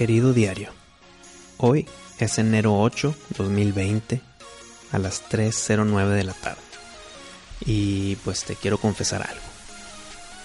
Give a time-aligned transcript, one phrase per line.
[0.00, 0.70] Querido diario,
[1.58, 1.86] hoy
[2.18, 4.22] es enero 8, 2020,
[4.92, 6.62] a las 3.09 de la tarde.
[7.66, 9.44] Y pues te quiero confesar algo.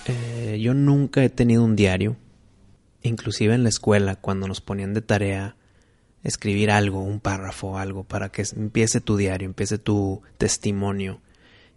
[0.07, 2.18] Eh, yo nunca he tenido un diario,
[3.02, 5.56] inclusive en la escuela, cuando nos ponían de tarea
[6.21, 11.21] escribir algo, un párrafo, algo, para que empiece tu diario, empiece tu testimonio.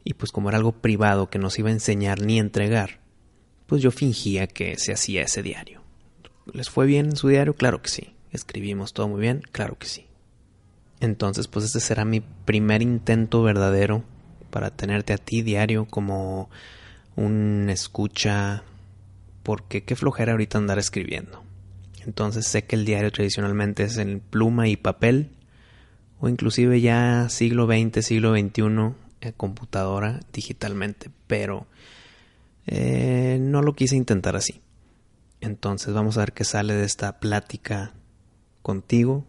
[0.02, 2.98] Y pues como era algo privado que no se iba a enseñar ni entregar,
[3.66, 5.87] pues yo fingía que se hacía ese diario.
[6.52, 7.54] ¿Les fue bien en su diario?
[7.54, 8.14] Claro que sí.
[8.32, 9.42] ¿Escribimos todo muy bien?
[9.52, 10.06] Claro que sí.
[11.00, 14.04] Entonces, pues este será mi primer intento verdadero
[14.50, 16.50] para tenerte a ti diario como
[17.16, 18.64] un escucha,
[19.42, 21.42] porque qué flojera ahorita andar escribiendo.
[22.04, 25.30] Entonces sé que el diario tradicionalmente es en pluma y papel,
[26.20, 28.62] o inclusive ya siglo XX, siglo XXI,
[29.20, 31.66] en computadora, digitalmente, pero
[32.66, 34.60] eh, no lo quise intentar así.
[35.40, 37.94] Entonces vamos a ver qué sale de esta plática
[38.62, 39.24] contigo.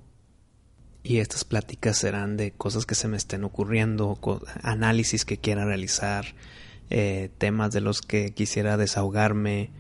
[1.02, 4.20] Y estas pláticas serán de cosas que se me estén ocurriendo,
[4.62, 6.26] análisis que quiera realizar,
[6.90, 9.72] eh, temas de los que quisiera desahogarme,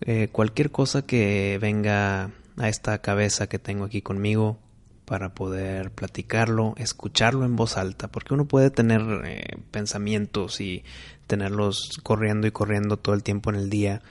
[0.00, 4.58] eh, cualquier cosa que venga a esta cabeza que tengo aquí conmigo
[5.04, 10.84] para poder platicarlo, escucharlo en voz alta, porque uno puede tener eh, pensamientos y
[11.26, 14.02] tenerlos corriendo y corriendo todo el tiempo en el día,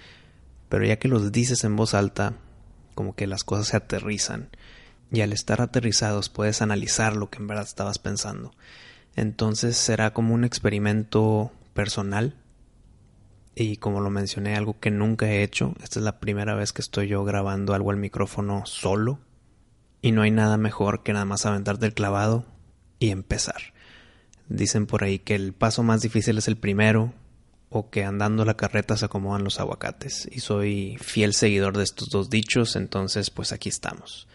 [0.74, 2.34] pero ya que los dices en voz alta,
[2.96, 4.50] como que las cosas se aterrizan.
[5.12, 8.56] Y al estar aterrizados puedes analizar lo que en verdad estabas pensando.
[9.16, 12.38] Entonces será como un experimento personal.
[13.54, 15.76] Y como lo mencioné, algo que nunca he hecho.
[15.84, 19.20] Esta es la primera vez que estoy yo grabando algo al micrófono solo.
[20.02, 22.48] Y no hay nada mejor que nada más aventarte el clavado
[22.98, 23.62] y empezar.
[24.50, 27.14] Dicen por ahí que el paso más difícil es el primero,
[27.76, 30.30] o que andando la carreta se acomodan los aguacates.
[30.32, 34.28] Y soy fiel seguidor de estos dos dichos, entonces pues aquí estamos.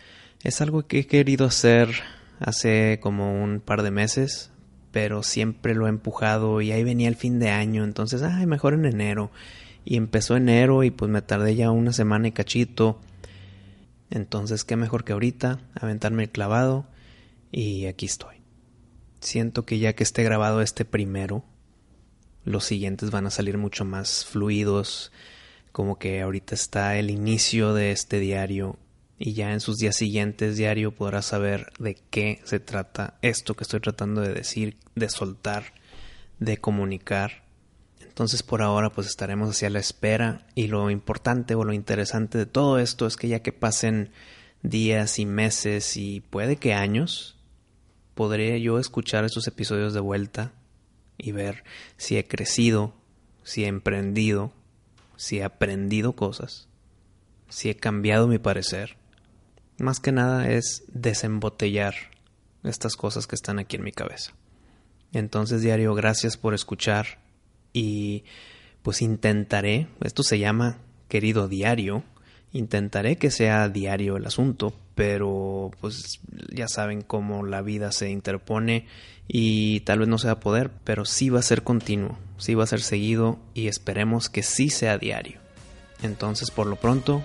[0.43, 1.89] Es algo que he querido hacer
[2.41, 4.51] hace como un par de meses,
[4.91, 8.75] pero siempre lo he empujado y ahí venía el fin de año, entonces, ay, mejor
[8.75, 9.31] en enero.
[9.85, 13.01] Y empezó enero y pues me tardé ya una semana y cachito.
[14.11, 16.87] Entonces, qué mejor que ahorita, aventarme el clavado
[17.53, 18.37] y aquí estoy.
[19.21, 21.45] Siento que ya que esté grabado este primero,
[22.49, 25.13] los siguientes van a salir mucho más fluidos,
[25.73, 28.79] como que ahorita está el inicio de este diario
[29.19, 33.65] y ya en sus días siguientes diario podrás saber de qué se trata esto que
[33.65, 35.75] estoy tratando de decir, de soltar,
[36.39, 37.45] de comunicar.
[38.01, 42.47] Entonces por ahora pues estaremos hacia la espera y lo importante o lo interesante de
[42.47, 44.11] todo esto es que ya que pasen
[44.63, 47.37] días y meses y puede que años,
[48.15, 50.53] podré yo escuchar estos episodios de vuelta
[51.19, 51.65] y ver
[51.97, 52.95] si he crecido,
[53.43, 54.53] si he emprendido,
[55.17, 56.69] si he aprendido cosas,
[57.49, 58.97] si he cambiado mi parecer.
[59.79, 61.95] Más que nada es desembotellar
[62.63, 64.33] estas cosas que están aquí en mi cabeza.
[65.13, 67.19] Entonces, diario, gracias por escuchar
[67.73, 68.25] y
[68.83, 70.79] pues intentaré, esto se llama
[71.09, 72.05] querido diario,
[72.53, 76.21] intentaré que sea diario el asunto, pero pues
[76.53, 78.87] ya saben cómo la vida se interpone
[79.27, 82.69] y tal vez no sea poder, pero sí va a ser continuo, sí va a
[82.69, 85.41] ser seguido y esperemos que sí sea diario.
[86.03, 87.23] Entonces por lo pronto,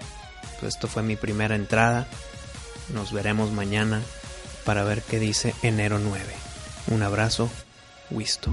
[0.59, 2.07] pues esto fue mi primera entrada,
[2.94, 4.01] nos veremos mañana
[4.66, 6.23] para ver qué dice enero 9.
[6.88, 7.50] Un abrazo,
[8.11, 8.51] Wisto.